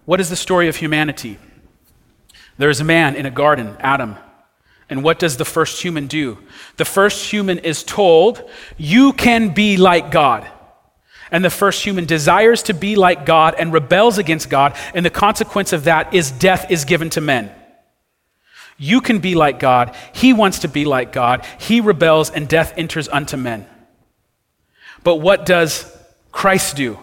[0.06, 1.36] What is the story of humanity?
[2.56, 4.16] There is a man in a garden, Adam,
[4.90, 6.36] and what does the first human do?
[6.76, 8.42] The first human is told,
[8.76, 10.50] You can be like God.
[11.30, 15.10] And the first human desires to be like God and rebels against God, and the
[15.10, 17.52] consequence of that is death is given to men.
[18.78, 19.94] You can be like God.
[20.12, 21.46] He wants to be like God.
[21.58, 23.66] He rebels, and death enters unto men.
[25.04, 25.96] But what does
[26.32, 26.98] Christ do?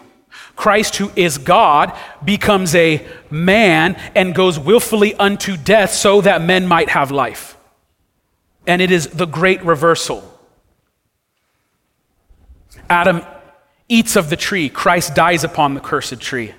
[0.56, 6.66] Christ, who is God, becomes a man and goes willfully unto death so that men
[6.66, 7.57] might have life.
[8.68, 10.22] And it is the great reversal.
[12.90, 13.22] Adam
[13.88, 16.52] eats of the tree, Christ dies upon the cursed tree.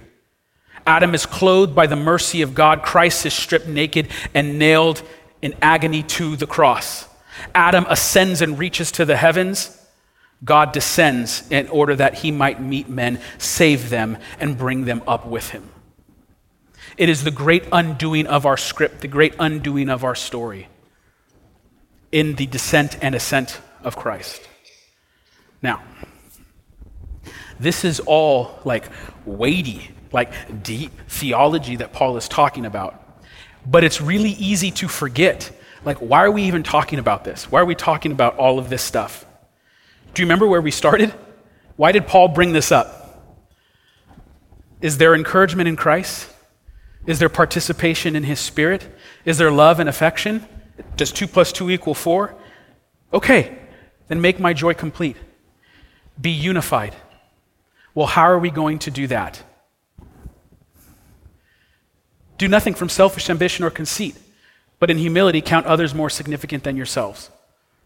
[0.88, 5.04] Adam is clothed by the mercy of God, Christ is stripped naked and nailed
[5.44, 7.08] in agony to the cross.
[7.54, 9.76] Adam ascends and reaches to the heavens.
[10.44, 15.28] God descends in order that he might meet men, save them, and bring them up
[15.28, 15.70] with him.
[16.98, 20.70] It is the great undoing of our script, the great undoing of our story
[22.12, 24.42] in the descent and ascent of Christ.
[25.62, 25.84] Now,
[27.60, 28.90] this is all like
[29.26, 33.04] weighty, like deep theology that Paul is talking about.
[33.66, 35.52] But it's really easy to forget.
[35.84, 37.52] Like, why are we even talking about this?
[37.52, 39.26] Why are we talking about all of this stuff?
[40.14, 41.14] Do you remember where we started?
[41.76, 42.96] Why did Paul bring this up?
[44.82, 46.30] Is there encouragement in Christ?
[47.06, 48.88] Is there participation in his spirit?
[49.26, 50.48] Is there love and affection?
[50.96, 52.36] Does 2 plus 2 equal 4?
[53.14, 53.58] Okay,
[54.08, 55.18] then make my joy complete.
[56.20, 56.96] Be unified.
[57.96, 59.44] Well, how are we going to do that?
[62.38, 64.16] Do nothing from selfish ambition or conceit,
[64.80, 67.30] but in humility count others more significant than yourselves.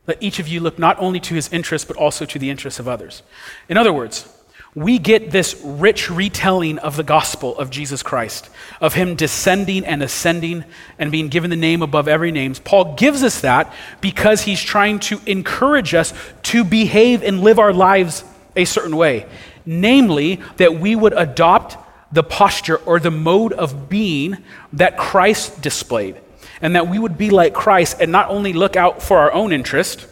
[0.05, 2.79] Let each of you look not only to his interests, but also to the interests
[2.79, 3.23] of others.
[3.69, 4.27] In other words,
[4.75, 8.49] we get this rich retelling of the gospel of Jesus Christ,
[8.81, 10.65] of him descending and ascending
[10.97, 12.55] and being given the name above every name.
[12.55, 16.13] Paul gives us that because he's trying to encourage us
[16.43, 18.23] to behave and live our lives
[18.55, 19.27] a certain way.
[19.65, 21.77] Namely, that we would adopt
[22.11, 24.37] the posture or the mode of being
[24.73, 26.19] that Christ displayed
[26.61, 29.51] and that we would be like Christ and not only look out for our own
[29.51, 30.07] interest,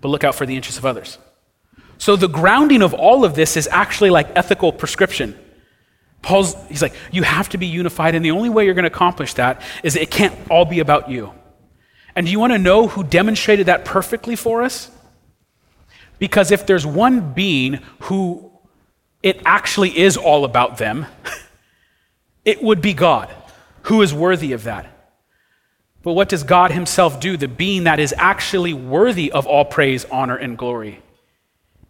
[0.00, 1.18] but look out for the interests of others.
[2.02, 5.38] So the grounding of all of this is actually like ethical prescription.
[6.20, 8.90] Paul's, he's like, you have to be unified, and the only way you're going to
[8.90, 11.32] accomplish that is it can't all be about you.
[12.16, 14.90] And do you want to know who demonstrated that perfectly for us?
[16.18, 18.50] Because if there's one being who
[19.22, 21.06] it actually is all about them,
[22.44, 23.32] it would be God,
[23.82, 24.86] who is worthy of that.
[26.02, 30.04] But what does God Himself do, the being that is actually worthy of all praise,
[30.06, 31.00] honor, and glory?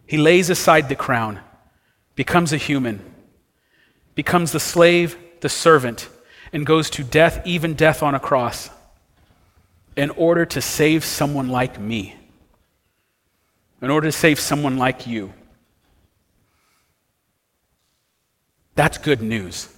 [0.07, 1.41] He lays aside the crown,
[2.15, 3.01] becomes a human,
[4.15, 6.09] becomes the slave, the servant,
[6.53, 8.71] and goes to death, even death on a cross,
[9.97, 12.17] in order to save someone like me,
[13.81, 15.33] in order to save someone like you.
[18.75, 19.69] That's good news.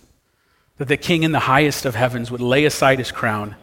[0.78, 3.56] That the King in the highest of heavens would lay aside his crown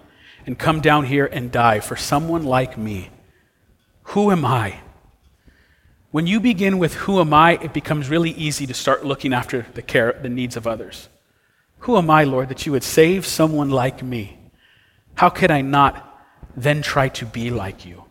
[0.46, 3.10] and come down here and die for someone like me.
[4.04, 4.80] Who am I?
[6.12, 9.66] When you begin with who am I, it becomes really easy to start looking after
[9.74, 11.08] the care, the needs of others.
[11.80, 14.38] Who am I, Lord, that you would save someone like me?
[15.16, 16.22] How could I not
[16.56, 18.04] then try to be like you?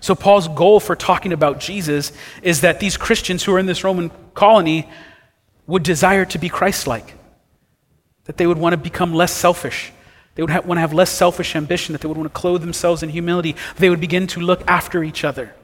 [0.00, 3.84] So, Paul's goal for talking about Jesus is that these Christians who are in this
[3.84, 4.88] Roman colony
[5.66, 7.14] would desire to be Christ like,
[8.24, 9.92] that they would want to become less selfish,
[10.34, 13.02] they would want to have less selfish ambition, that they would want to clothe themselves
[13.02, 13.56] in humility.
[13.76, 15.54] They would begin to look after each other.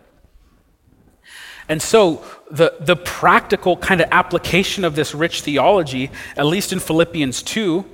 [1.69, 6.79] And so, the, the practical kind of application of this rich theology, at least in
[6.81, 7.85] Philippians 2,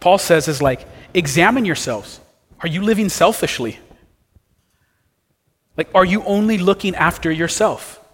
[0.00, 2.20] Paul says is like, examine yourselves.
[2.60, 3.78] Are you living selfishly?
[5.76, 8.04] Like, are you only looking after yourself?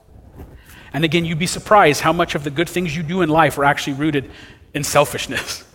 [0.93, 3.59] And again, you'd be surprised how much of the good things you do in life
[3.59, 4.31] are actually rooted
[4.73, 5.65] in selfishness.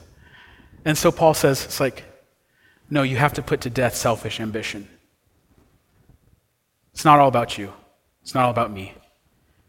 [0.86, 2.06] And so Paul says, it's like,
[2.90, 4.88] no, you have to put to death selfish ambition.
[6.94, 7.74] It's not all about you,
[8.22, 8.94] it's not all about me.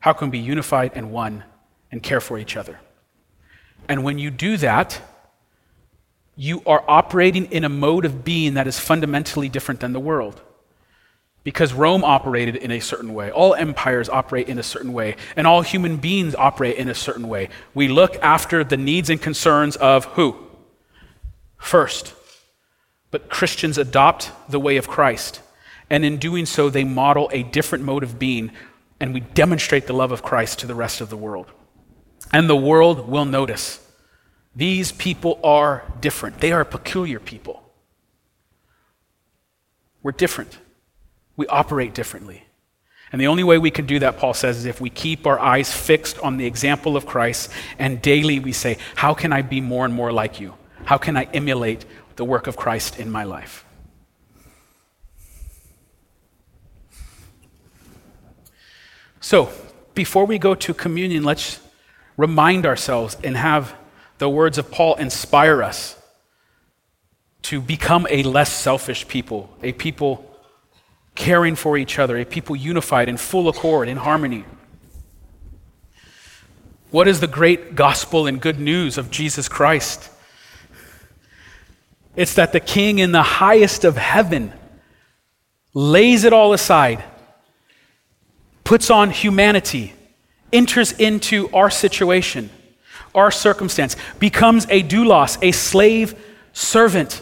[0.01, 1.45] How can we be unified and one
[1.93, 2.81] and care for each other?
[3.89, 5.01] And when you do that,
[6.37, 10.41] you are operating in a mode of being that is fundamentally different than the world.
[11.43, 15.47] Because Rome operated in a certain way, all empires operate in a certain way, and
[15.47, 17.49] all human beings operate in a certain way.
[17.75, 20.37] We look after the needs and concerns of who?
[21.57, 22.15] First,
[23.11, 25.41] but Christians adopt the way of Christ.
[25.89, 28.53] And in doing so, they model a different mode of being,
[29.01, 31.51] and we demonstrate the love of Christ to the rest of the world.
[32.33, 33.81] And the world will notice
[34.55, 37.63] these people are different, they are peculiar people.
[40.03, 40.59] We're different,
[41.37, 42.45] we operate differently.
[43.13, 45.39] And the only way we can do that, Paul says, is if we keep our
[45.41, 49.61] eyes fixed on the example of Christ and daily we say, How can I be
[49.61, 50.55] more and more like you?
[50.85, 51.85] How can I emulate
[52.21, 53.65] the work of Christ in my life.
[59.21, 59.51] So,
[59.95, 61.61] before we go to communion, let's
[62.17, 63.75] remind ourselves and have
[64.19, 65.97] the words of Paul inspire us
[67.43, 70.27] to become a less selfish people, a people
[71.15, 74.45] caring for each other, a people unified in full accord, in harmony.
[76.91, 80.11] What is the great gospel and good news of Jesus Christ?
[82.17, 84.53] It's that the King in the highest of heaven
[85.73, 87.05] lays it all aside,
[88.71, 89.93] puts on humanity,
[90.53, 92.49] enters into our situation,
[93.17, 96.15] our circumstance, becomes a doulos, a slave
[96.53, 97.21] servant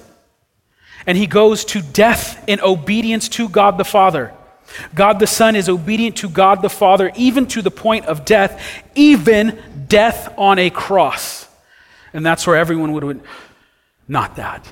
[1.09, 4.34] and he goes to death in obedience to God the Father.
[4.94, 8.62] God the Son is obedient to God the Father, even to the point of death,
[8.94, 11.49] even death on a cross.
[12.12, 13.22] And that's where everyone would,
[14.07, 14.70] not that.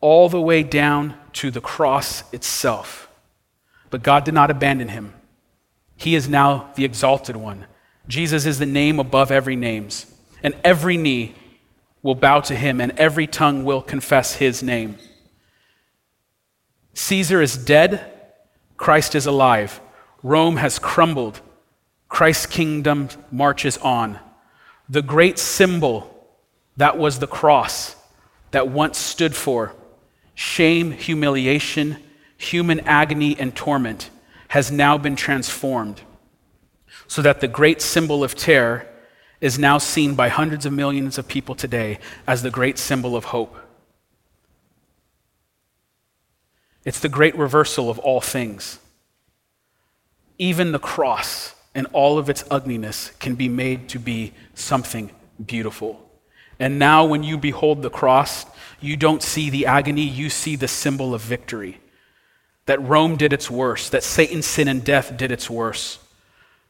[0.00, 3.03] All the way down to the cross itself.
[3.94, 5.14] But God did not abandon him.
[5.94, 7.66] He is now the exalted one.
[8.08, 11.36] Jesus is the name above every names, and every knee
[12.02, 14.98] will bow to him, and every tongue will confess his name.
[16.94, 18.34] Caesar is dead,
[18.76, 19.80] Christ is alive.
[20.24, 21.40] Rome has crumbled,
[22.08, 24.18] Christ's kingdom marches on.
[24.88, 26.12] The great symbol
[26.78, 27.94] that was the cross
[28.50, 29.72] that once stood for
[30.34, 31.98] shame, humiliation,
[32.36, 34.10] human agony, and torment
[34.48, 36.02] has now been transformed
[37.06, 38.86] so that the great symbol of terror
[39.40, 43.26] is now seen by hundreds of millions of people today as the great symbol of
[43.26, 43.56] hope.
[46.84, 48.78] It's the great reversal of all things.
[50.38, 55.10] Even the cross and all of its ugliness can be made to be something
[55.44, 56.00] beautiful.
[56.58, 58.46] And now, when you behold the cross,
[58.80, 61.80] you don't see the agony, you see the symbol of victory.
[62.66, 66.00] That Rome did its worst, that Satan's sin and death did its worst.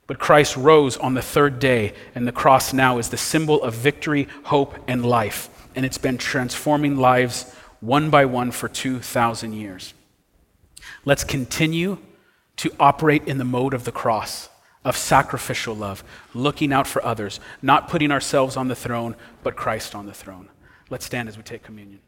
[0.06, 3.74] But Christ rose on the third day, and the cross now is the symbol of
[3.74, 5.48] victory, hope, and life.
[5.74, 9.94] And it's been transforming lives one by one for 2,000 years.
[11.04, 11.98] Let's continue
[12.56, 14.48] to operate in the mode of the cross,
[14.84, 19.94] of sacrificial love, looking out for others, not putting ourselves on the throne, but Christ
[19.94, 20.48] on the throne.
[20.90, 22.00] Let's stand as we take communion.